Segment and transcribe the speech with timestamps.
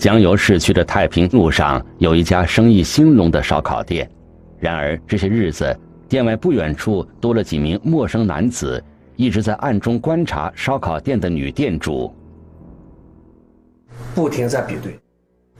[0.00, 4.10] 江油市区的太平路上有一家生意兴隆的烧烤店，
[4.58, 5.78] 然而这些日子，
[6.08, 8.82] 店外不远处多了几名陌生男子，
[9.14, 12.10] 一直在暗中观察烧烤店的女店主，
[14.14, 14.98] 不停在比对，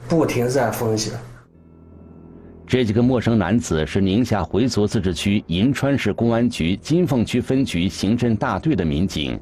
[0.09, 1.11] 不停在分析。
[2.65, 9.39] 这几个陌生男子是宁夏回族自治区银川市公安局金凤区分局刑侦大队的民警。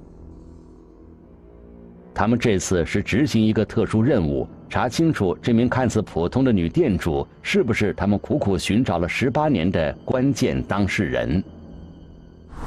[2.14, 11.44] 他们这次是执行一个特殊任务，查清楚这名看似普通的女店主是不是他们苦苦寻找了十八年的关键当事人。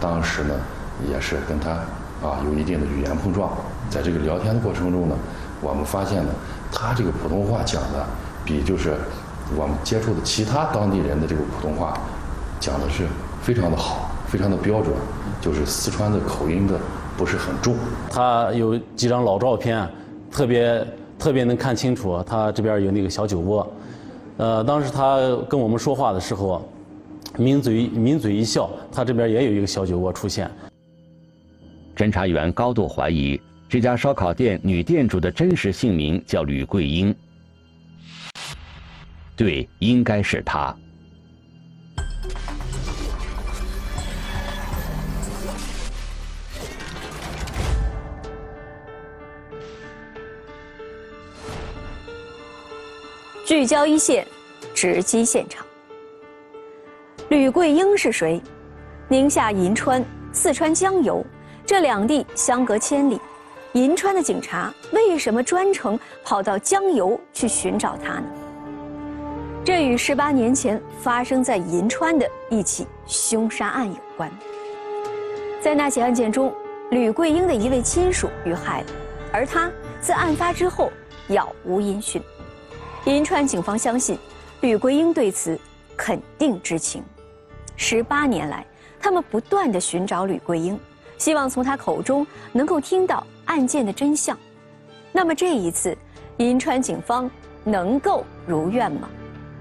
[0.00, 0.54] 当时呢，
[1.08, 1.70] 也是跟他
[2.26, 3.52] 啊有一定的语言碰撞，
[3.88, 5.16] 在这个聊天的过程中呢，
[5.60, 6.30] 我们发现呢，
[6.72, 8.04] 他这个普通话讲的
[8.44, 8.96] 比就是
[9.56, 11.96] 我们接触的其他当地人的这个普通话
[12.58, 13.06] 讲的是
[13.40, 14.92] 非常的好，非常的标准，
[15.40, 16.78] 就是四川的口音的。
[17.14, 17.76] 不是很重。
[18.10, 19.86] 他有几张老照片，
[20.30, 20.82] 特别
[21.22, 22.20] 特别能看清楚。
[22.24, 23.72] 他这边有那个小酒窝，
[24.38, 26.68] 呃，当时他跟我们说话的时候，
[27.38, 30.50] 抿嘴抿嘴一笑，他这边也有一个小酒窝出现。
[31.94, 37.14] 侦查员高度怀疑这家烧烤店女店主的真实姓名叫吕桂英。
[39.36, 40.74] 对，应该是她。
[53.52, 54.26] 聚焦一线，
[54.74, 55.62] 直击现场。
[57.28, 58.40] 吕桂英是谁？
[59.08, 61.22] 宁夏银川、四川江油
[61.66, 63.20] 这两地相隔千里，
[63.74, 68.24] 银川的警察为什么专程跑到江油去寻找她呢？
[69.62, 74.32] 这与十八年前发生在银川的一起凶杀案有关。
[75.60, 76.50] 在那起案件中，
[76.90, 78.86] 吕桂英的一位亲属遇害了，
[79.30, 80.90] 而她自案发之后
[81.28, 82.22] 杳无音讯。
[83.04, 84.16] 银川警方相信，
[84.60, 85.58] 吕桂英对此
[85.96, 87.02] 肯定知情。
[87.76, 88.64] 十八年来，
[89.00, 90.78] 他们不断的寻找吕桂英，
[91.18, 94.38] 希望从她口中能够听到案件的真相。
[95.10, 95.98] 那么这一次，
[96.36, 97.28] 银川警方
[97.64, 99.10] 能够如愿吗？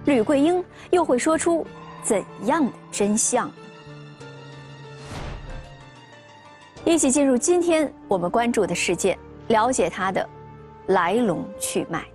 [0.06, 1.66] 吕桂英又会说出
[2.04, 3.52] 怎样的真相？
[6.86, 10.28] 一起进入今天我们关注的事件，了解它的
[10.88, 12.06] 来龙去脉。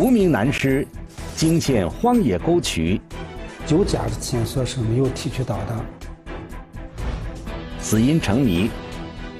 [0.00, 0.86] 无名男尸
[1.36, 2.98] 惊现荒野沟渠，
[3.66, 5.76] 酒家的线索是没有提取到的。
[7.78, 8.70] 死因成谜，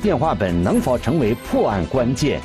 [0.03, 2.43] 电话本能否成为破案关键？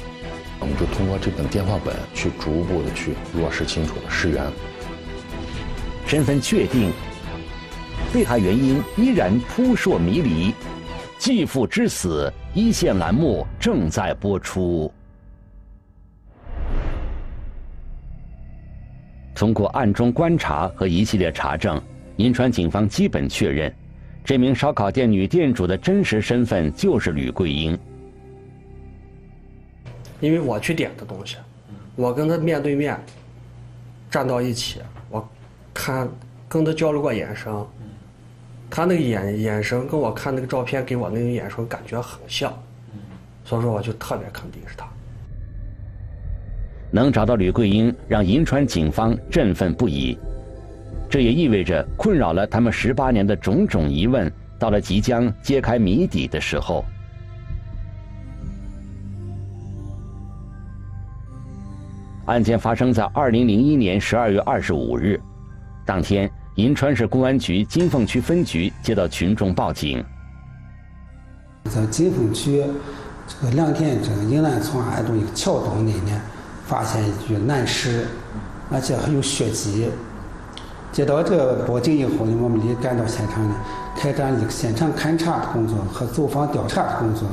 [0.62, 4.42] 我们就通过这本电话本去逐步的去落实清楚了尸源。
[6.08, 6.94] 身份确定，
[8.14, 10.54] 被害原因依然扑朔迷离。
[11.20, 14.90] 继父之死，一线栏目正在播出。
[19.36, 21.80] 通过暗中观察和一系列查证，
[22.16, 23.72] 银川警方基本确认，
[24.24, 27.78] 这名烧烤店女店主的真实身份就是吕桂英。
[30.22, 31.36] 因为我去点的东西，
[31.98, 32.98] 我跟她面对面
[34.10, 35.28] 站到一起，我
[35.74, 36.10] 看
[36.48, 37.54] 跟她交流过眼神，
[38.70, 42.52] 她那个眼眼神跟我看那个照片给我那个眼神感觉很像，
[43.44, 44.88] 所以说我就特别肯定是她。
[46.96, 50.18] 能找到吕桂英，让银川警方振奋不已。
[51.10, 56.86] 这也意味着困扰了他们十八年的种种疑问，到了即将揭开谜底的时候。
[62.28, 65.20] 案件发生在二零零一年十二月二十五日，
[65.86, 70.02] 当天，银川市公安局金凤区分局接到群众报警，
[71.66, 72.64] 在金凤区
[73.28, 76.22] 这个良田镇银兰村二中一个桥洞里面。
[76.66, 78.08] 发现一具男尸，
[78.72, 79.90] 而且还有血迹。
[80.92, 83.56] 接到这个报警以后呢，我们立即赶到现场呢，
[83.98, 87.28] 开展一个现场勘查的工作和走访调查的工作。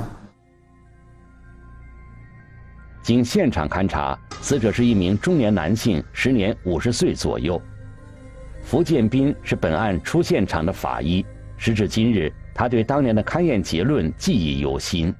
[3.03, 7.61] 经现场勘查，死者是一名中年男性，时年五十岁左右。
[8.63, 11.25] 福建斌是本案出现场的法医，
[11.57, 15.15] 时至今日，他对当年的勘验结论记忆犹新。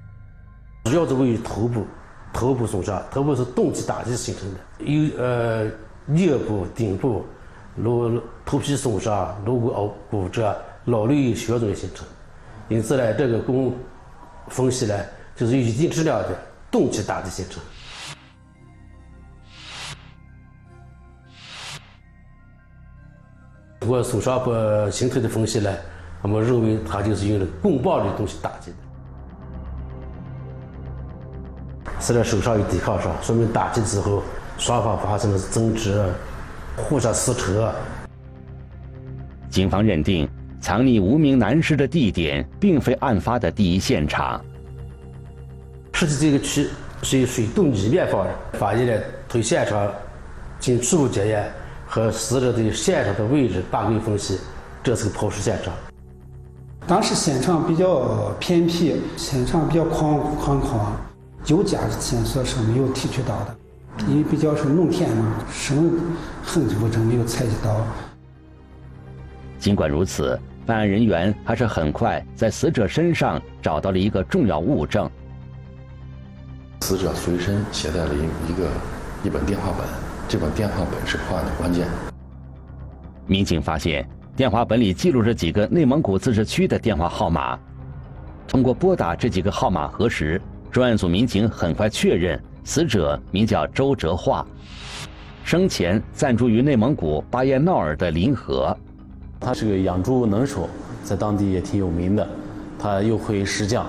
[0.85, 1.85] 主要是位于头部。
[2.33, 4.59] 头部损伤，头部是钝器打击形成的，
[4.91, 5.65] 有呃
[6.09, 7.23] 颞部、顶部
[7.77, 10.53] 颅头皮损伤、颅骨凹骨折、
[10.83, 12.05] 脑内血肿形成，
[12.67, 13.73] 因此呢，这个共
[14.49, 14.99] 分析呢，
[15.35, 16.29] 就是有一定质量的
[16.71, 17.61] 钝器打击形成。
[23.79, 25.71] 通过损伤和形态的分析呢，
[26.21, 28.77] 我们认为他就是用的棍棒的东西打击的。
[31.99, 34.23] 死者手上有抵抗伤，说明打击之后
[34.57, 36.03] 双方发生了争执，
[36.77, 37.71] 互相撕扯。
[39.49, 40.27] 警方认定，
[40.59, 44.43] 藏匿无名男尸的地点并非案发的第一现场。
[45.93, 46.67] 尸体这个区
[47.03, 48.93] 是以水洞里面放的，法医呢
[49.27, 49.91] 对现场
[50.59, 51.51] 经初步检验
[51.85, 54.39] 和死者的现场的位置大规分析，
[54.83, 55.73] 这是个抛尸现场。
[56.87, 60.79] 当时现场比较偏僻，现场比较宽宽旷，
[61.45, 63.55] 有家的线索是没有提取到的，
[64.07, 65.91] 因为比较是农田嘛，什么
[66.43, 67.85] 痕迹物证没有采集到。
[69.59, 75.09] 尽管如此，办案人员还是很快在死者身上找到了一个重要物证。
[76.81, 78.69] 死者随身携带了一一个
[79.23, 79.85] 一本电话本，
[80.27, 81.87] 这本电话本是破案的关键。
[83.25, 84.07] 民警发现。
[84.35, 87.55] 电话本里记录着几个内蒙古自治区的电话号码，
[88.47, 90.41] 通过拨打这几个号码核实，
[90.73, 94.43] 专案组民警很快确认死者名叫周哲化，
[95.43, 98.75] 生前暂住于内蒙古巴彦淖尔的临河。
[99.39, 100.67] 他是个养猪能手，
[101.03, 102.27] 在当地也挺有名的，
[102.79, 103.85] 他又会石匠。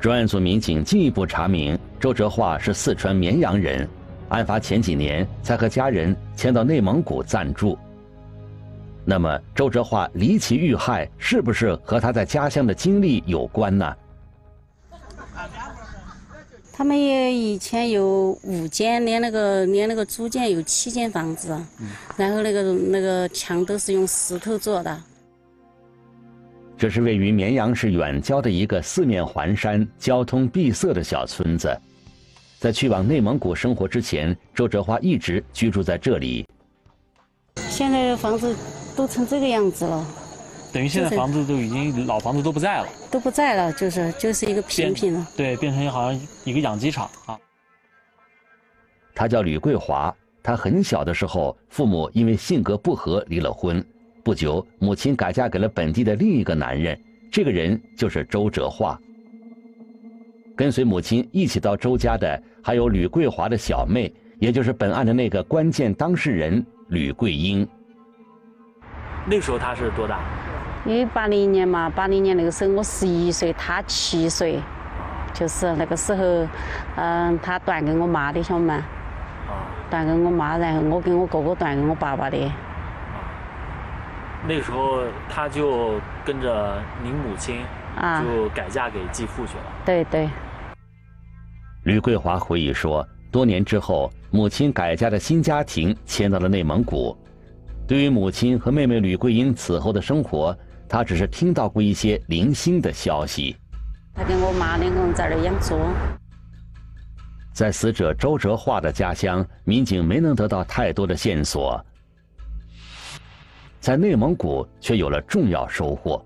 [0.00, 3.86] 专案组民警进一步查明，周哲化是四川绵阳人，
[4.30, 7.78] 案发前几年才和家人迁到内蒙古暂住。
[9.04, 13.94] 那么，周哲化离奇遇害，是不是和他在家乡的经历有关呢？
[16.82, 21.56] 他们也以前有五间，连那个连那个租间有七间房子，
[22.16, 25.00] 然后那个那个墙都是用石头做的。
[26.76, 31.72] 这是位于绵阳市远郊的一个四面环山、交通闭塞的小村子，
[32.58, 36.44] 在去往内蒙古生活之前，周哲花一直居住在这里。
[37.68, 38.56] 现在的房子。
[38.94, 40.06] 都成这个样子了，
[40.72, 47.38] 等于现在房子都已经老房子都不在了，都不在了，就是就是一个平平了，对，变成好像一个养鸡场啊。
[49.14, 53.84] 他叫吕桂华，他很小的时候，父母因为性格不合离了婚，
[54.24, 56.98] 不久母亲改嫁给了本地的另一个男人，
[57.30, 58.98] 这个人就是周哲化。
[60.56, 67.68] 跟随母亲一起到周家的还有吕桂华的小妹，也就是本案的那个关键当事人吕桂英。
[69.26, 70.20] 那时候他是多大？
[70.84, 74.60] 因为八零年嘛，八零年那个时候我十一岁，他七岁，
[75.32, 76.48] 就是那个时候，
[76.96, 78.82] 嗯，他断给我妈的，晓得吗？
[79.88, 82.36] 断给我妈，然后我跟我哥哥断给我爸爸的。
[84.48, 87.60] 那时候他就跟着您母亲，
[88.24, 89.64] 就改嫁给继父去了。
[89.84, 90.28] 对对。
[91.84, 97.16] 吕桂华回忆说，多年之后，母亲改嫁的新家庭迁到了内蒙古。
[97.86, 100.56] 对于母亲和妹妹吕桂英此后的生活，
[100.92, 103.56] 他只是听到过一些零星的消息。
[104.14, 105.74] 他跟我妈两个人在这养猪。
[107.54, 111.82] 在死者周哲化的家乡，民警没能得到太多的线索。
[113.80, 116.22] 在内蒙古却有了重要收获。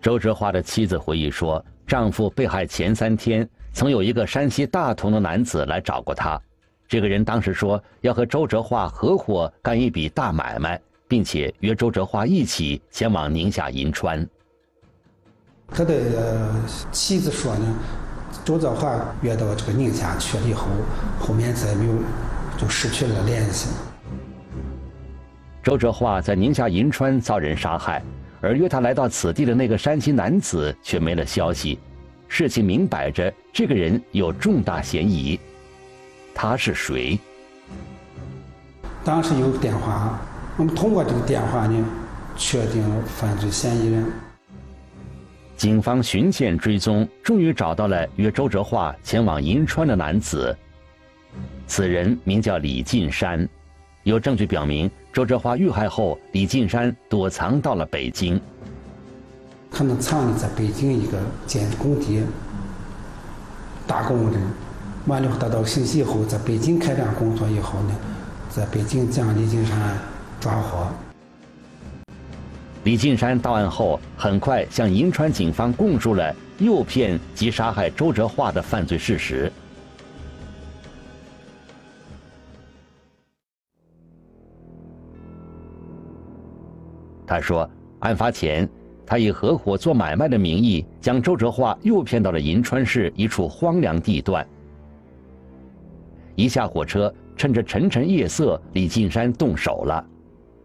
[0.00, 6.40] 周哲化的妻子回忆说，丈夫被害前三天，曾有一个山西大同的男子来找过他。
[6.86, 14.24] 这个人当时说要和周哲化合伙干一笔大买卖，并且约周哲化一起前往宁夏银川。
[15.66, 15.92] 他的
[16.92, 17.78] 妻子说呢，
[18.44, 20.68] 周哲华约到这个宁夏去了以后，
[21.18, 21.94] 后面再没有
[22.56, 23.70] 就失去了联系。
[25.64, 28.00] 周哲化在宁夏银川遭人杀害，
[28.40, 31.76] 而约他来到此地的那个山西男子却没了消息，
[32.28, 35.40] 事情明摆着，这个人有重大嫌疑。
[36.32, 37.18] 他是谁？
[39.02, 40.20] 当时有电话，
[40.56, 41.84] 我们通过这个电话呢，
[42.36, 44.04] 确定了犯罪嫌疑人。
[45.56, 50.56] 警方循线追踪，终于找到了约周哲化前往银川的男子。
[51.66, 53.48] 此人名叫李进山，
[54.02, 58.40] 有证据表明，周哲化遇害后，李进山躲藏到了北京。
[59.70, 62.22] 可能藏匿在北京一个建筑工地
[63.86, 64.40] 打工人。
[65.06, 67.94] 完了，得到信息以后，在北京开展工作以后呢，
[68.50, 69.78] 在北京将李金山
[70.40, 70.86] 抓获。
[72.84, 79.52] 李进山到案后，很快向银川警方供述了诱骗及杀害周哲化的犯罪事实。
[87.26, 87.68] 他说，
[88.00, 88.68] 案发前，
[89.06, 94.44] 他以合伙做买卖的名义，将周哲化诱骗到了银川市一处荒凉地段。
[96.34, 100.04] 一下火车，趁着沉沉夜色，李进山动手了。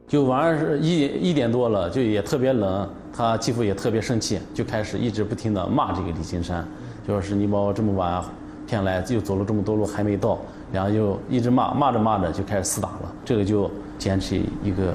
[0.08, 6.66] 就晚上是一一点多了，就也特别冷，他继父也特别生气，就开始一直不停的骂这个李金山，
[7.08, 8.24] 就说是你把我这么晚
[8.68, 10.40] 骗来，又走了这么多路还没到，
[10.72, 13.14] 然后就一直骂，骂着骂着就开始厮打了。
[13.26, 14.94] 这个就捡起一个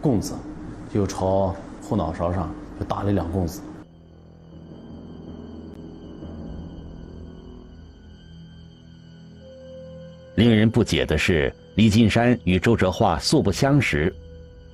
[0.00, 0.34] 棍子，
[0.92, 1.54] 就朝
[1.86, 3.60] 后脑勺上就打了两棍子。
[10.36, 14.14] 令人不解的是，李金山与周哲化素不相识，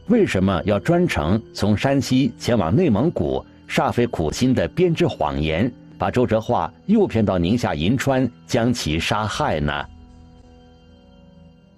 [0.09, 5.71] 为什么要专程从山西前往内蒙古，煞费苦心的编织谎言？
[5.99, 9.85] 把周哲化诱骗到宁夏银川，将其杀害呢？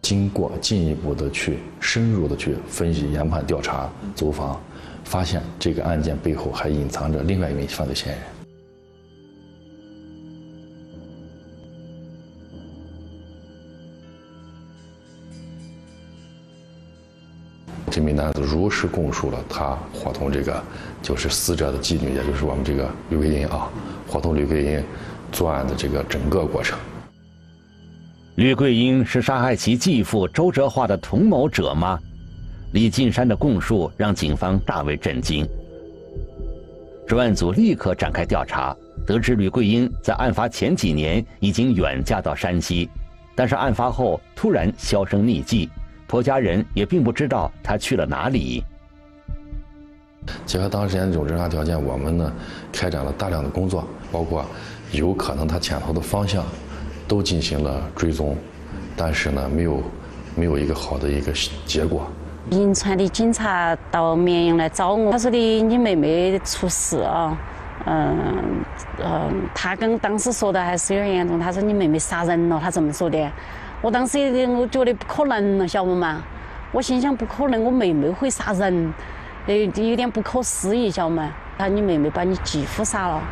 [0.03, 4.61] 经过进一步的去深入的去分析、研判、调查、走访，
[5.05, 8.38] 发现这个案件背后还隐藏着另外一名犯罪嫌疑人。
[17.99, 20.63] 这名男子如实供述了他伙同这个
[21.03, 23.69] 就是死者的继女，也就是我们这个吕桂英啊，
[24.07, 24.85] 伙同吕桂英
[25.33, 26.79] 作案的这个整个过程。
[28.37, 31.99] 吕桂英是杀害其继父周哲化的同谋者吗？
[32.71, 35.45] 李进山的供述让警方大为震惊。
[37.05, 42.89] 专案组立刻展开调查，得知吕桂英在案发前几年已经远嫁到山西，
[43.35, 45.69] 但是案发后突然销声匿迹。
[46.09, 48.65] 婆家人也并不知道他去了哪里。
[50.45, 52.33] 结合当时这种侦查条件，我们呢
[52.73, 54.45] 开展了大量的工作，包括
[54.91, 56.45] 有可能他潜逃的方向，
[57.07, 58.37] 都进行了追踪，
[58.97, 59.83] 但是呢没有
[60.35, 61.31] 没有一个好的一个
[61.67, 62.11] 结果。
[62.51, 67.39] 银川的警察到绵阳来找我，他说的你妹妹出事啊，
[67.85, 68.65] 嗯
[69.05, 73.31] 嗯，他跟当时说的还是有点严重，他说你妹妹杀人了，他这么说的。
[73.81, 74.19] 我当时
[74.49, 76.23] 我觉得不可能了，晓得吗？
[76.73, 78.93] 我心想不可能，我妹妹会杀人，
[79.47, 81.33] 呃，有点不可思议，晓得吗？
[81.57, 83.23] 他你妹妹把你继父杀了，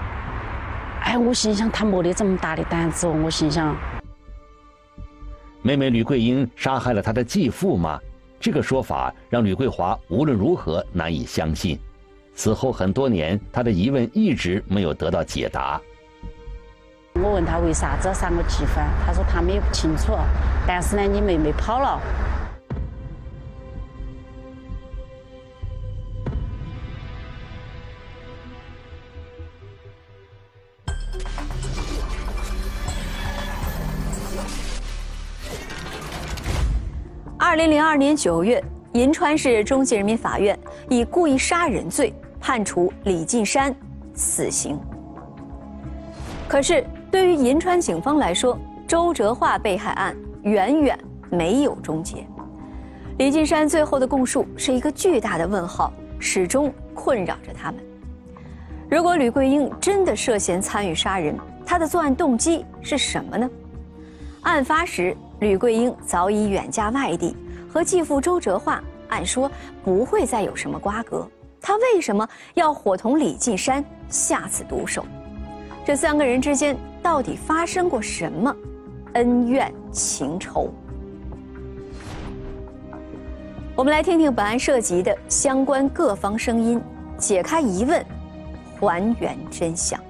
[1.03, 3.77] 哎，我心想他没得这么大的胆子哦，我心想。
[5.63, 7.99] 妹妹吕桂英杀害了他的继父吗？
[8.39, 11.79] 这个说法让吕桂华无论如何难以相信。
[12.35, 15.81] 此后很多年，他的疑问一直没有得到解答。
[17.23, 20.13] 我问他为啥子要杀我继父，他说他们也不清楚，
[20.67, 22.01] 但是呢，你妹妹跑了。
[37.39, 40.59] 二零零二年九月，银川市中级人民法院
[40.91, 43.75] 以故意杀人罪判处李进山
[44.15, 44.79] 死刑。
[46.47, 46.85] 可是。
[47.17, 50.99] 对于银川警方来说，周哲化被害案远远
[51.31, 52.27] 没有终结。
[53.17, 57.83] 李进山最后的供述是一个巨大的问号，始终困扰着他们。
[58.91, 63.49] 如果吕桂英真的涉嫌参与杀人，她的作案动机是什么呢？
[64.43, 67.35] 案发时，吕桂英早已远嫁外地，
[67.73, 69.51] 和继父周哲化按说
[69.83, 71.27] 不会再有什么瓜葛，
[71.63, 75.03] 她为什么要伙同李进山下此毒手？
[75.83, 76.77] 这三个人之间。
[77.07, 78.53] 到底发生过什么
[79.15, 80.75] 恩怨情仇？
[83.77, 86.83] 我们来听听本案涉及的相关各方声音，
[87.17, 88.05] 解开疑问，
[88.81, 90.01] 还原真相。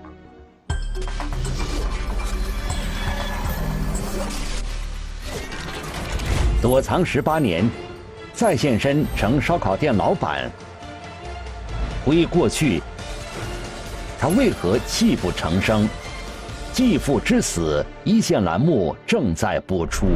[6.62, 7.68] 躲藏十八年，
[8.32, 10.50] 再现身成烧烤店老板，
[12.06, 12.82] 回忆过去，
[14.18, 15.86] 他为何泣不成声？
[16.76, 20.06] 继父之死，一线栏目正在播出。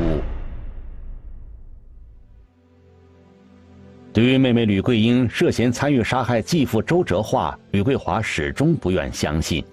[4.12, 9.64] 对于妹妹吕桂英涉嫌参与杀害继父周哲化，吕桂华始终不愿相信，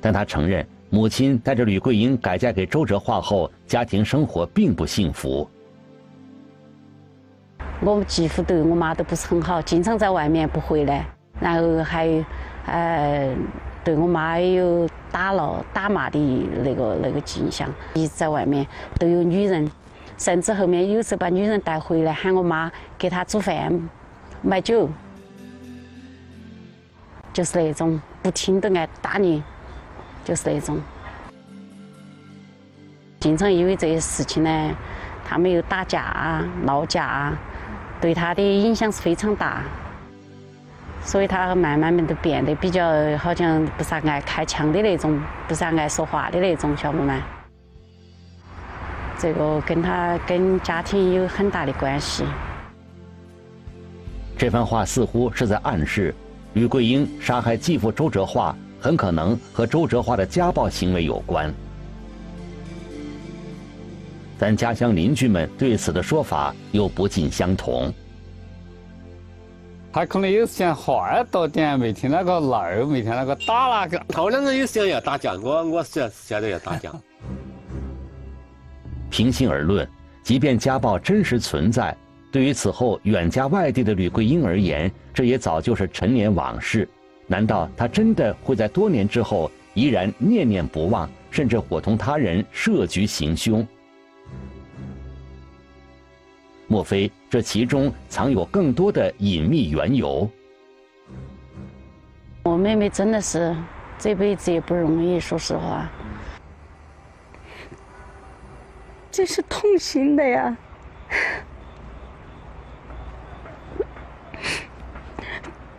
[0.00, 5.48] 但他承认，母亲带着吕桂英改嫁给周哲化后，家庭生活并不幸福。
[7.80, 11.06] 我们继父对我妈都不是很好，经常在外面不回来，
[11.38, 12.08] 然后还，
[12.66, 13.32] 呃。
[13.86, 16.18] 对我妈也有打闹、打骂的
[16.64, 18.66] 那个那个迹象，一直在外面
[18.98, 19.70] 都有女人，
[20.18, 23.88] 甚至后面有时候把女人带回来，喊我妈给她煮饭、
[24.42, 24.90] 买酒，
[27.32, 29.40] 就是那种不听都爱打你，
[30.24, 30.80] 就是那种。
[33.20, 34.74] 经常因为这些事情呢，
[35.24, 37.32] 他们又打架、闹架，
[38.00, 39.62] 对他的影响是非常大。
[41.06, 42.84] 所以他慢慢的都变得比较
[43.16, 47.22] 好像不啥爱开枪的那种，不啥爱说话的那种，晓得吗？
[49.16, 52.24] 这个跟他跟家庭有很大的关系。
[54.36, 56.12] 这番话似乎是在暗示，
[56.54, 61.54] 吕桂英杀害继父周哲化很可能和周哲化的家暴行为有关。
[64.38, 67.94] 但家乡邻居们对此的说法又不尽相同。
[69.96, 73.98] 他可能有时间话多点，每天那个闹，每天那个打那个。
[74.08, 76.92] 头两个有时间要打架，我我是现在要打架。
[79.08, 79.88] 平心而论，
[80.22, 81.96] 即便家暴真实存在，
[82.30, 86.86] 对于此后远嫁外地的吕桂英而言，这也早就是陈年往事。
[87.26, 93.66] 难道他真的会在多年之后依然念念不忘，甚至伙同他人设局行凶？
[96.76, 100.30] 莫非这其中藏有更多的隐秘缘由？
[102.42, 103.56] 我妹妹真的是
[103.98, 105.88] 这辈子也不容易，说实话，
[109.10, 110.54] 这是痛心的呀。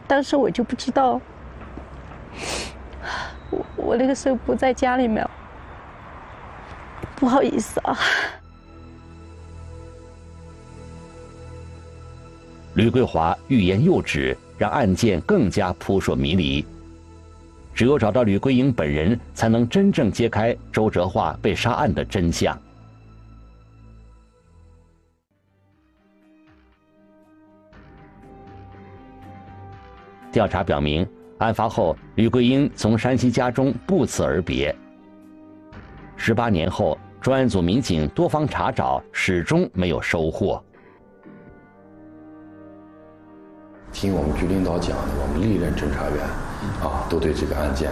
[0.08, 1.22] 当时我就不知道，
[3.52, 5.24] 我我那个时候不在家里面，
[7.16, 7.96] 不好意思啊。
[12.78, 16.64] 吕桂华欲言又止，让案件更加扑朔迷离。
[17.74, 22.56] 只有找到吕桂英本人，才能真正揭开周哲化被杀案的真相。
[30.32, 31.04] 调查表明，
[31.40, 34.76] 案发后，吕桂英从山西家中不辞而别。
[36.16, 40.64] 十八年后，专案组民警多方查找，始终没有收获。
[44.00, 46.24] 听我们局领导讲的，我们历任侦查员
[46.84, 47.90] 啊，都对这个案件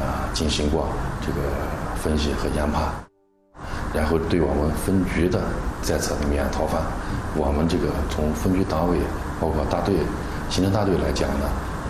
[0.00, 0.88] 啊进行过
[1.24, 1.40] 这个
[1.94, 2.82] 分析和研判，
[3.94, 5.40] 然后对我们分局的
[5.82, 6.82] 在册的命案逃犯，
[7.36, 8.98] 我们这个从分局党委
[9.40, 9.94] 包括大队、
[10.50, 11.46] 刑侦大队来讲呢，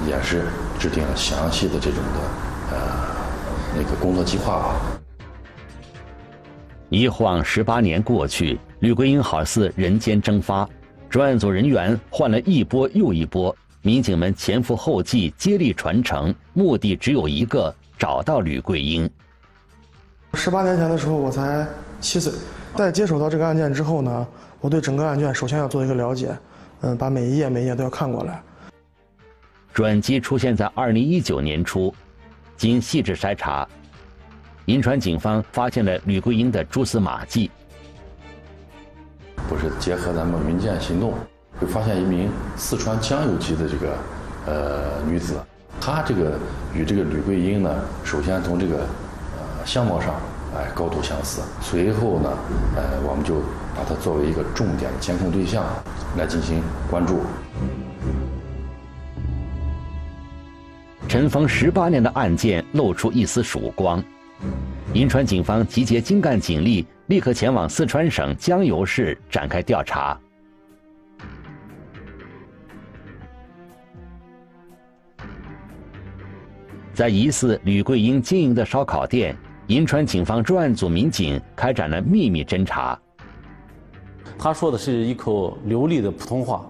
[0.07, 0.45] 也是
[0.79, 2.77] 制定了详细的这种的呃
[3.75, 4.75] 那个工作计划吧。
[6.91, 10.69] 一晃十八年过去，吕桂英好似人间蒸发。
[11.17, 19.09] 专案组人员换了一波又一波，民警们前赴后继，接力传承，目的只有一个：找到吕桂英。
[20.35, 21.67] 十八年前的时候，我才
[22.02, 22.31] 七岁，
[22.75, 24.26] 在接手到这个案件之后呢，
[24.61, 26.37] 我对整个案卷首先要做一个了解，
[26.83, 28.43] 嗯，把每一页每一页都要看过来。
[29.73, 31.95] 转机出现在二零一九年初，
[32.59, 33.67] 经细致筛查，
[34.67, 37.50] 银川警方发现了吕桂英的蛛丝马迹。
[39.79, 41.15] 结合咱们民间行动，
[41.61, 43.97] 就发现一名四川江油籍的这个
[44.47, 45.35] 呃女子，
[45.81, 46.39] 她这个
[46.75, 47.75] 与这个吕桂英呢，
[48.05, 50.15] 首先从这个呃相貌上
[50.57, 51.43] 哎高度相似。
[51.61, 52.31] 随后呢，
[52.76, 53.37] 呃我们就
[53.75, 55.65] 把她作为一个重点的监控对象
[56.17, 57.21] 来进行关注。
[61.09, 64.02] 尘封十八年的案件露出一丝曙光，
[64.93, 66.85] 银川警方集结精干警力。
[67.06, 70.19] 立刻前往四川省江油市展开调查。
[76.92, 79.36] 在疑似吕桂英经营的烧烤店，
[79.69, 82.99] 银川警方专案组民警开展了秘密侦查。
[84.36, 86.66] 他说的是一口流利的普通话，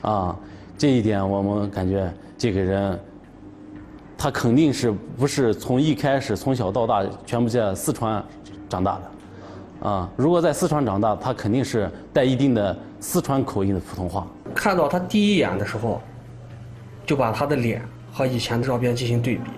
[0.00, 0.36] 啊，
[0.76, 2.98] 这一点我们感觉这个人，
[4.18, 8.24] 他肯定是不是从一开始从小到大全部在四川
[8.68, 9.12] 长大的。
[9.82, 14.24] 啊，如果在四川长大，他肯定是带一定的四川口音的普通话。
[14.54, 16.00] 看到他第一眼的时候，
[17.04, 19.50] 就把他的脸和以前的照片进行对比，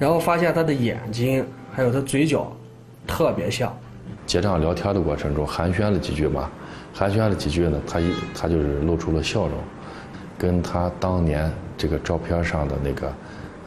[0.00, 2.50] 然后发现他的眼睛还有他嘴角
[3.06, 3.72] 特别像。
[4.26, 6.50] 结账聊天的过程中寒暄了几句嘛，
[6.92, 9.52] 寒暄了几句呢，他一他就是露出了笑容，
[10.36, 13.12] 跟他当年这个照片上的那个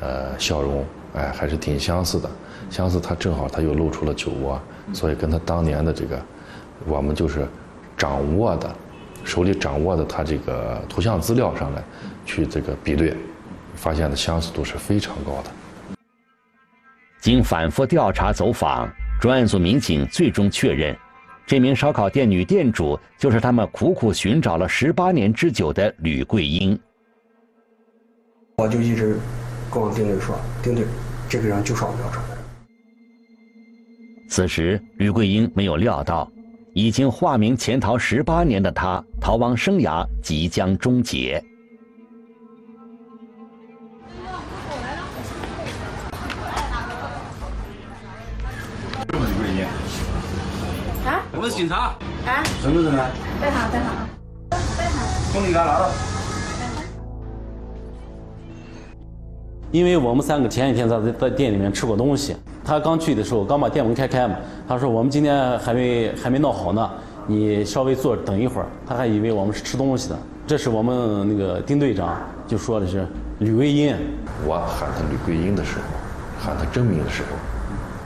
[0.01, 0.83] 呃笑容，
[1.13, 2.29] 哎，还是挺相似的。
[2.69, 4.61] 相似，他正好他又露出了酒窝。
[4.93, 6.21] 所以跟他当年的这个，
[6.85, 7.45] 我们就是
[7.97, 8.73] 掌握的，
[9.25, 11.83] 手里掌握的他这个图像资料上来，
[12.25, 13.13] 去这个比对，
[13.75, 15.51] 发现的相似度是非常高的。
[17.19, 20.95] 经反复调查走访，专案组民警最终确认，
[21.45, 26.79] 这名烧烤店女店主就是他们苦苦寻找了十八年之久的吕桂英。
[28.57, 29.19] 我就一直
[29.69, 30.85] 跟我丁队说：“丁队，
[31.27, 32.36] 这个人就是我们要找的。”
[34.29, 36.29] 此时，吕桂英没有料到，
[36.73, 41.41] 已经化名潜逃十八年的她，逃亡生涯即将终结。
[49.07, 49.65] 吕桂英，
[51.05, 51.23] 啊？
[51.31, 51.95] 我们是警察。
[52.25, 52.43] 啊？
[52.61, 53.09] 什么人呢？
[53.41, 54.07] 带好，带好。
[54.49, 55.31] 带好。
[55.31, 55.89] 兄弟，给他拿到。
[59.71, 62.35] 因为我们三个前一天在在店里面吃过东西，
[62.67, 64.35] 他刚去的时候刚把店门开开嘛，
[64.67, 66.91] 他说我们今天还没还没闹好呢，
[67.25, 70.19] 你稍微坐等一会儿，他还以为我们是吃东西的。
[70.45, 73.07] 这是我们那个丁队长就说的是
[73.39, 73.95] 吕桂英，
[74.45, 75.83] 我喊他吕桂英的时候，
[76.43, 77.29] 喊他真名的时候，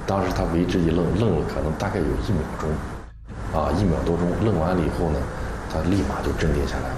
[0.05, 2.69] 当时他为之一愣，愣了可能大概有一秒钟，
[3.59, 5.17] 啊一秒多钟，愣完了以后呢，
[5.73, 6.95] 他立马就镇定下来了，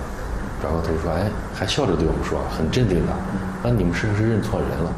[0.61, 3.13] 转过头说，哎，还笑着对我们说，很镇定的，
[3.63, 4.91] 那你们是不是认错人了？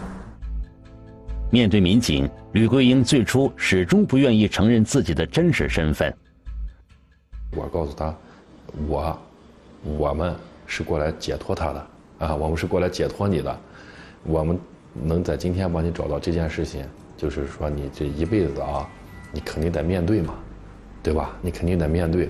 [1.55, 6.13] 面对民警，吕桂英最初始终不愿意承认自己的真实身份。
[7.51, 8.13] 我告诉他，
[8.89, 9.17] 我。
[9.97, 10.35] 我们
[10.67, 11.87] 是过来解脱他的
[12.19, 13.57] 啊，我们是过来解脱你的。
[14.23, 14.59] 我们
[14.93, 16.83] 能在今天帮你找到这件事情，
[17.15, 18.85] 就是说你这一辈子啊，
[19.31, 20.33] 你肯定得面对嘛，
[21.01, 21.37] 对吧？
[21.41, 22.29] 你肯定得面对。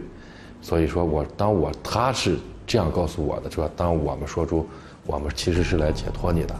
[0.61, 4.69] 所以说我当我他是这样告诉我的，说当我们说出
[5.07, 6.55] 我们其实是来解脱你的，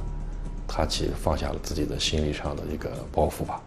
[0.68, 3.62] 他其实放下了自己的心理上的一个包袱吧。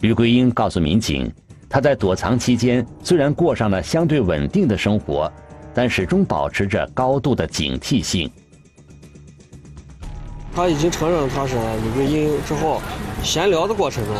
[0.00, 1.32] 吕桂英告诉民警，
[1.68, 5.30] 他在躲藏期间虽然过上了相对稳定的生活。
[5.72, 8.28] 但始终保持着高度的警惕性。
[10.52, 12.82] 他已经承认他是吕桂英之后，
[13.22, 14.16] 闲聊的过程中，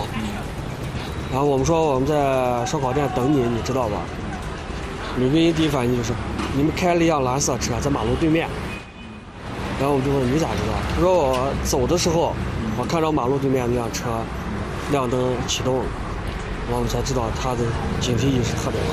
[1.33, 4.01] 然后我们说我们在烧烤店等你，你知道吧？
[5.19, 6.13] 吕桂英第一反应就是，
[6.57, 8.49] 你们开了一辆蓝色车在马路对面。
[9.81, 10.75] 然后我就问你咋知道？
[10.95, 12.35] 他说我走的时候，
[12.77, 14.11] 我看到马路对面那辆车
[14.93, 15.85] 亮灯启动了，
[16.71, 17.64] 我们才知道他的
[17.99, 18.87] 警惕意识特别高。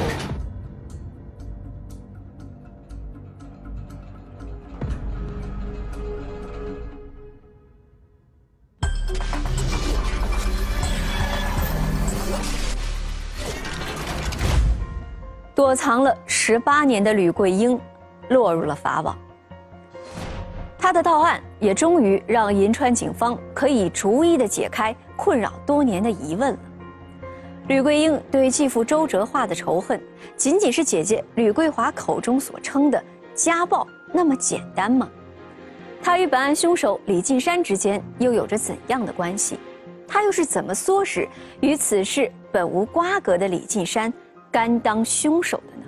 [15.54, 17.78] 躲藏了十八年的吕桂英，
[18.30, 19.14] 落入了法网。
[20.88, 26.60] 他的到案也终于让银川警方可以逐一的解开困扰多年的疑问了。
[27.68, 30.02] 吕桂英对继父周哲化的仇恨，
[30.38, 33.04] 仅仅是姐姐吕桂华口中所称的
[33.36, 35.10] 家暴那么简单吗？
[36.02, 39.60] 他与本案凶手李进山之间又有着怎样的关系？
[40.08, 41.28] 他又是怎么唆使
[41.60, 44.14] 与此事本无瓜葛的李进山？
[44.50, 45.84] 甘当凶手的呢？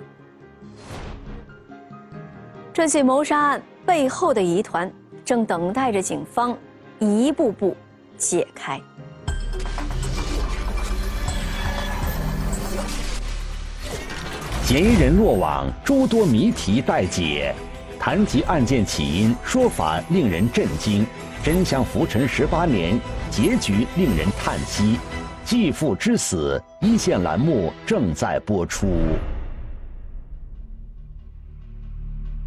[2.70, 4.88] 这起谋杀案背后的疑团
[5.24, 6.56] 正等待着警方
[7.00, 7.76] 一步步
[8.16, 8.80] 解开。
[14.62, 17.52] 嫌疑人落网，诸多谜题待解。
[17.98, 21.04] 谈及案件起因，说法令人震惊，
[21.42, 22.96] 真相浮沉十八年，
[23.28, 25.00] 结局令人叹息。
[25.44, 28.86] 继父之死，一线栏目正在播出。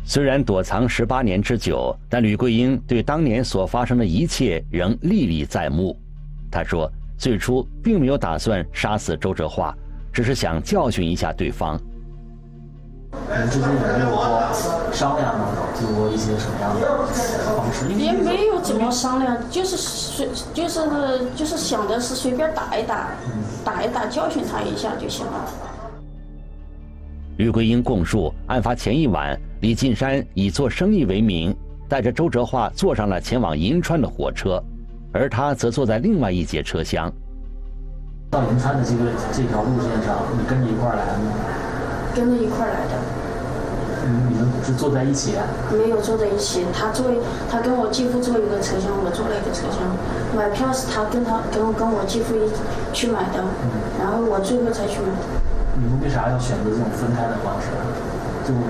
[0.05, 5.97] 虽然躲藏十八年之久，但吕桂英对当年所发生的一切仍历历在目。
[6.51, 9.73] 她说：“最初并没有打算杀死周哲化，
[10.11, 11.79] 只是想教训一下对方。”
[13.15, 14.51] 你们之间有没有过
[14.91, 15.45] 商量呢？
[15.79, 17.05] 就过一些什么样的
[17.55, 17.87] 方式？
[17.93, 20.79] 也没有怎么商量，就是随，就是
[21.35, 23.11] 就是想的是随便打一打，
[23.63, 25.45] 打一打教训他一下就行了。
[27.37, 31.55] 吕桂英供述，案发前一晚，李进山以做生意为名，
[31.87, 34.61] 带着周哲化坐上了前往银川的火车，
[35.13, 37.09] 而他则坐在另外一节车厢。
[38.29, 41.31] 到银川的这个这条路线上，你跟着一块儿来的吗？
[42.13, 42.99] 跟着一块来的。
[44.03, 45.31] 嗯，你们是坐在一起？
[45.71, 47.05] 没有坐在一起，他坐，
[47.49, 49.79] 他跟我继父坐一个车厢，我坐了一个车厢。
[50.35, 52.59] 买票是他跟他跟我跟我继父一起
[52.91, 53.39] 去买的，
[53.97, 55.07] 然后我最后才去买。
[55.79, 57.71] 你们为啥要选择这种分开的方式？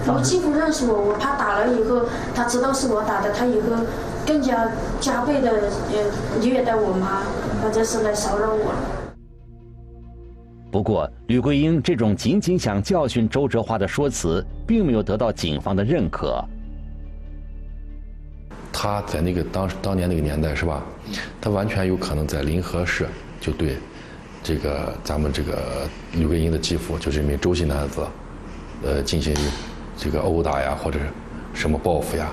[0.07, 2.05] 我继父认识我，我怕打了以后，
[2.35, 3.69] 他知道是我打的，他以后
[4.25, 7.23] 更加加倍的呃虐待我妈，
[7.61, 8.73] 或者是来骚扰我。
[10.71, 16.43] 不过，吕桂英这种仅仅想教训周哲华的说辞，并没有得到警方的认可。
[18.71, 20.83] 他在那个当当年那个年代，是吧？
[21.39, 23.07] 他完全有可能在临河市
[23.39, 23.77] 就对
[24.41, 28.01] 这个咱们这个吕桂英的继父，就是一名周姓男子，
[28.83, 29.33] 呃，进行
[29.97, 30.99] 这个殴打呀，或者
[31.53, 32.29] 什么报复呀。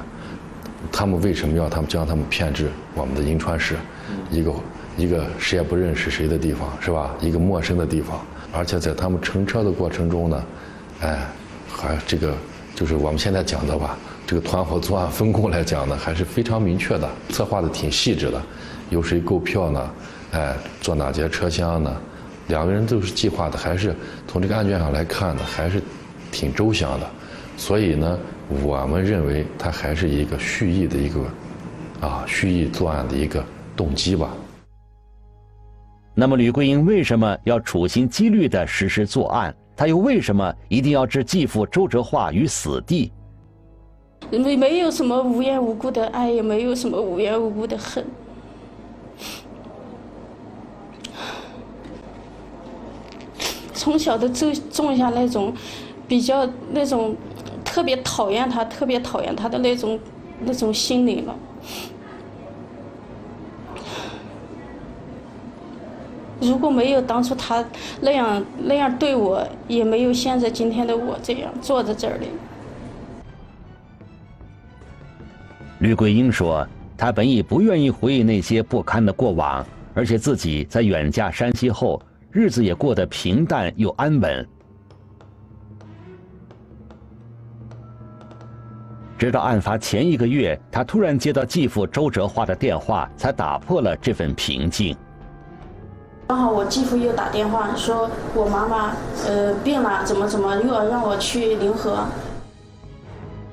[0.91, 3.77] 他们为什么要他们将他们骗至我们的银川市
[4.31, 4.53] 一个？
[4.97, 7.15] 一个谁也不认识谁的地方，是吧？
[7.21, 8.21] 一个陌生的地方，
[8.53, 10.45] 而且在他们乘车的过程中呢，
[11.01, 11.19] 哎，
[11.71, 12.35] 还这个
[12.75, 18.43] 就是我们现在讲的吧，这个团伙作案分工来讲呢，还是非常明确的，策划的挺细致的。
[18.91, 19.91] 由谁购票呢？
[20.33, 21.97] 哎，坐哪节车厢呢？
[22.49, 23.95] 两个人都是计划的，还是
[24.27, 25.81] 从这个案卷上来看呢，还是
[26.31, 27.11] 挺周详的。
[27.57, 28.19] 所以呢，
[28.63, 31.27] 我们认为他还是一个蓄意的一个
[32.01, 33.45] 啊蓄意作案的一个
[33.77, 34.31] 动机吧。
[36.15, 39.55] 那么吕桂英为什么要处心积虑地实施作案？
[39.77, 43.11] 他又为什么一定要置继父周哲化于死地？
[44.31, 48.05] 没没有什么无缘无故的爱，也没有什么无缘无故的恨。
[53.73, 55.55] 从小的种种下那种
[56.11, 57.15] 比较那种
[57.65, 59.97] 特别讨厌他、特别讨厌他的那种
[60.41, 61.37] 那种心理了。
[66.41, 67.65] 如果没有当初他
[68.01, 72.27] 那样那样对我，也没有现在今天的我这样坐在这里。
[75.79, 76.67] 吕桂英说
[76.99, 84.45] ：“她本已不愿意回忆那些不堪的过往，而且自己在远嫁山西后，日子也过得平淡又安稳。
[89.21, 94.97] 直到案发前一个月，他突然接到继父周哲化的电话，才打破了这份平静。”
[96.27, 98.93] 刚好我继父又打电话说，我妈妈
[99.27, 102.03] 呃病了，怎么怎么又要让我去临河。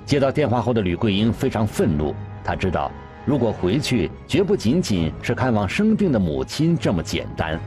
[0.05, 2.89] 接到电话后的吕桂英非常愤怒，她知道
[3.25, 7.59] 如果回去，绝不仅仅是看望生病的母亲这么简单。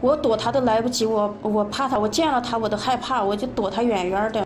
[0.00, 4.44] 我躲他都来不及，我我怕他，我见了他我都害怕，我就躲他远远的。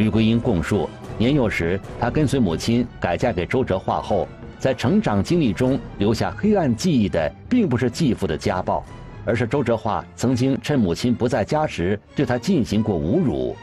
[0.00, 4.26] 吕桂英供述，年幼时她跟随母亲改嫁给周哲化后。
[4.58, 8.82] 在成长经历中留下黑暗记忆的，并不是继父的家暴，
[9.26, 13.54] 而是周哲化曾经趁母亲不在家时对她进行过侮辱。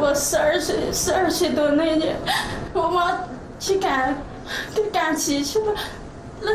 [0.00, 2.14] 我十二岁，十二岁多那年，
[2.72, 3.18] 我妈
[3.58, 4.16] 去赶，
[4.92, 5.74] 赶集去了，
[6.40, 6.50] 那。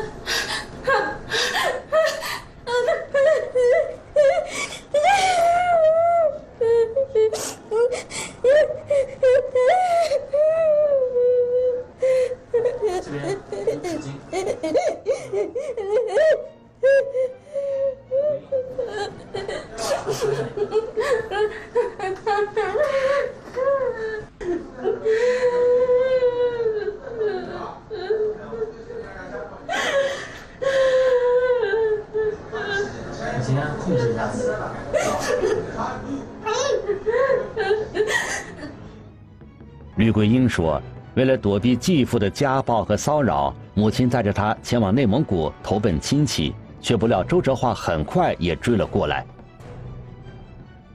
[41.53, 49.23] 躲避继父的家暴和骚扰，母亲带着他前往内蒙古投奔亲戚，却不料周哲化很快也追了过来。”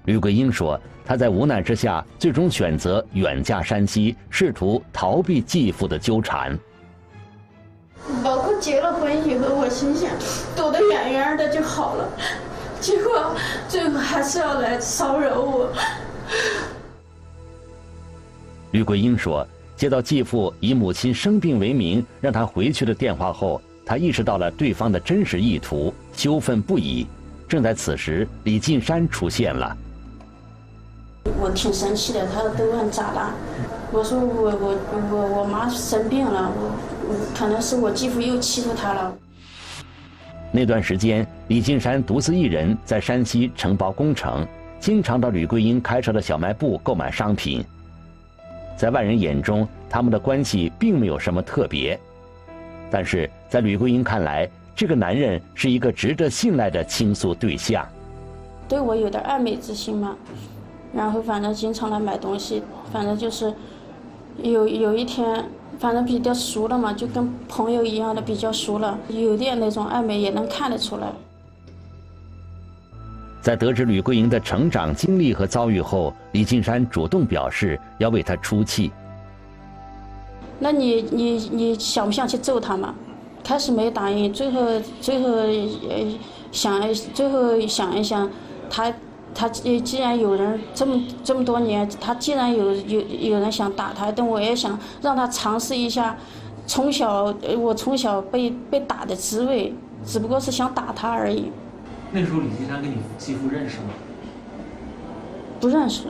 [0.07, 6.59] 吕桂英说：“她在无奈之下，最终选择远嫁山西，试图逃避继父的纠缠。
[8.25, 10.11] 包括结了婚以后，我心想
[10.57, 12.09] 躲得远远的就好了，
[12.81, 13.33] 结果
[13.69, 15.73] 最后还是要来骚扰我。”
[18.73, 19.47] 吕桂英说
[19.79, 27.07] ：“接到继父以母亲生病为名让他回去的电话后，他意识到了对方的真实意图，羞愤不已。
[27.49, 29.77] 正在此时，李进山出现了。
[31.41, 33.33] 我挺生气的，他都问咋了？
[33.93, 34.79] 我说我我
[35.13, 39.15] 我我妈生病了，我可能是我继父又欺负她了。
[40.51, 44.45] 那段时间，李进山独自一人在山西承包工程，
[44.81, 47.65] 经常到吕桂英开设的小卖部购买商品。”
[48.79, 51.99] 在外人眼中，他们的关系并没有什么特别，
[52.89, 57.85] 但是在吕桂英看来，这个男人是一个值得信赖的倾诉对象。
[58.69, 60.17] 对我有点暧昧之心嘛，
[60.95, 62.63] 然后反正经常来买东西，
[62.93, 63.53] 反正就是
[64.41, 65.45] 有有一天，
[65.81, 71.09] 反正比较熟了嘛，就跟朋友一样的比较熟了，有点那种暧昧也能看得出来。
[73.49, 78.93] 在得知吕桂英的成长经历和遭遇后，李金山主动表示要为她出气。
[80.59, 82.95] 那你你你想不想去揍他嘛？
[83.43, 84.61] 开始没答应，最后
[85.01, 86.19] 最后呃
[86.53, 88.31] 想最后想一想，
[88.69, 88.93] 他
[89.35, 96.15] 他既然有人这么这么多年，他既然有有有人想打他，但我也想让他尝试一下
[96.67, 99.73] 从小我从小被被打的滋味，
[100.05, 101.51] 只不过是想打他而已。
[102.11, 103.91] 那时候李金山跟你继父认识吗？
[105.61, 106.05] 不认识。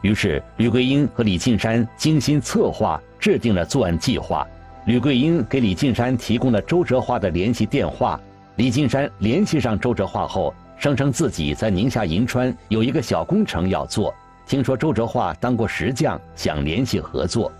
[0.00, 4.46] 于是吕桂英和李进山精心策划，制定了作案计划。
[4.86, 8.18] 吕桂英给李进山提供了周哲化的联系电话。
[8.56, 14.14] 李进山联系上周哲化后，声称自己在宁夏银川有一个小工程要做，
[14.46, 17.52] 听说周哲化当过石匠，想联系合作。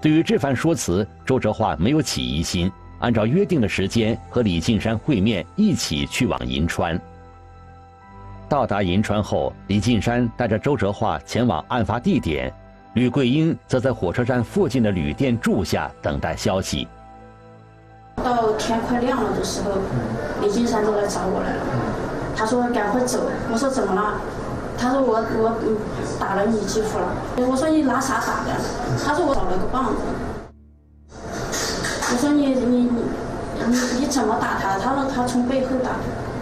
[0.00, 2.72] 对于这番说辞，周哲化没有起疑心。
[3.00, 6.98] 按照约定的时间和李进山会面，一起去往银川。
[8.48, 12.52] 到达银川后，李进山带着周哲化前往案发地点，
[12.94, 16.88] 吕桂英则在火车站附近的旅店住下，等待消息。
[18.16, 19.78] 到天快亮了的时候，
[20.42, 21.62] 李进山就来找我来了。
[22.36, 23.20] 他说：“赶快走。”
[23.52, 24.20] 我说：“怎么了？”
[24.76, 25.56] 他说：“我我
[26.18, 27.06] 打了你继父了。”
[27.48, 28.50] 我说：“你拿啥打的？”
[29.04, 30.00] 他说：“我找了个棒子。”
[32.12, 32.90] 我说：“你你你
[33.66, 35.90] 你你怎么打他？”他说：“他从背后打。”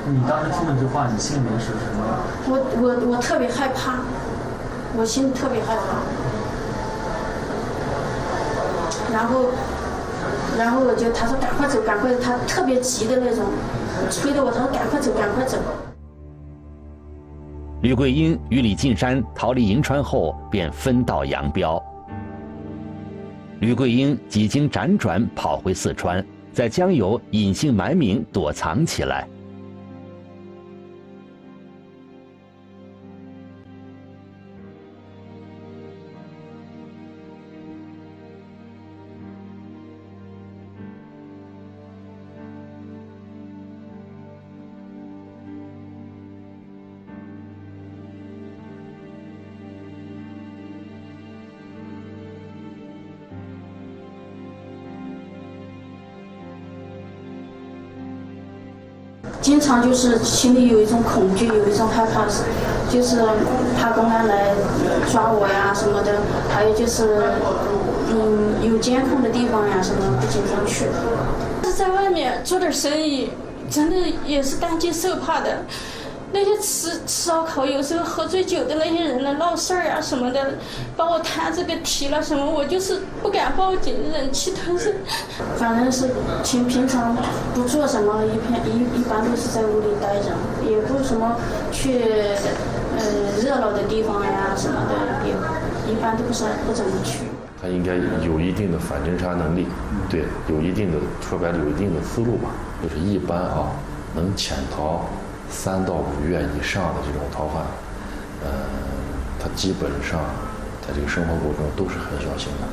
[0.09, 2.01] 你当时听了这话，你心里面是什么？
[2.49, 4.01] 我我我特别害怕，
[4.97, 6.01] 我心里特别害怕。
[9.13, 9.51] 然后，
[10.57, 13.45] 然后我就他说赶快走，赶快，他特别急的那种，
[14.11, 15.59] 催着我，他说赶快走，赶快走。
[17.83, 21.83] 吕桂英与李进山逃离银川后，便分道扬镳。
[23.61, 29.27] 吕桂英几经辗转跑回四川，在江油隐姓埋名躲藏起来。
[59.69, 62.25] 常就是心里有一种恐惧，有一种害怕，
[62.91, 63.21] 就是
[63.79, 64.55] 怕公安来
[65.13, 66.13] 抓我呀什么的，
[66.49, 67.21] 还有就是，
[68.11, 70.87] 嗯，有监控的地方呀什么不经常去。
[71.65, 73.31] 是在外面做点生意，
[73.71, 75.59] 真的也是担惊受怕的。
[76.31, 80.55] 那些吃吃烧烤，有时候喝醉酒的那些人来闹事儿啊什么的，
[80.97, 84.93] 把我摊子给提了什么，我就是不敢报警，忍气吞声。
[85.57, 86.11] 反正是
[86.45, 87.17] 平平常
[87.55, 90.31] 不做什么，一片一一般都是在屋里待着，
[90.69, 91.37] 也不什么
[91.73, 92.03] 去
[92.97, 93.05] 呃
[93.43, 95.33] 热闹的地方呀什么的，也
[95.91, 97.21] 一般都不是不怎么去。
[97.61, 99.67] 他应该有一定的反侦查能力，
[100.11, 102.51] 对，有一定的说白了有一定的思路吧，
[102.83, 103.71] 就是一般啊
[104.15, 105.07] 能潜逃。
[105.51, 107.63] 三到五月以上的这种逃犯，
[108.45, 108.51] 呃，
[109.41, 110.21] 他基本上
[110.87, 112.69] 在这个生活过程中都是很小心的。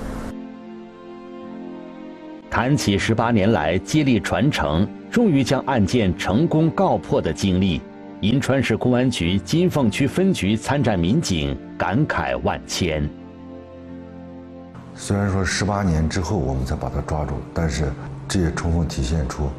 [2.49, 7.81] 谈起十八年来接力传承，终于将案件成功告破的经历，
[8.21, 13.09] 银川市公安局金凤区分局参战民警感慨万千。
[14.93, 17.91] 虽然说十八年之后我们才把他抓住，但是
[18.27, 19.49] 这也充分体现出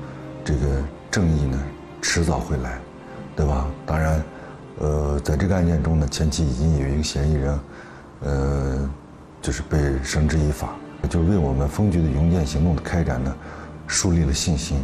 [0.42, 1.62] 这个正义呢，
[2.00, 2.78] 迟早会来。
[3.36, 3.66] 对吧？
[3.84, 4.22] 当然，
[4.78, 7.60] 呃，在这个案件中呢，前期已经有一个嫌疑人，
[8.22, 8.90] 呃，
[9.42, 10.70] 就是被绳之以法，
[11.10, 13.36] 就为我们分局的“营建行动”的开展呢，
[13.86, 14.82] 树立了信心。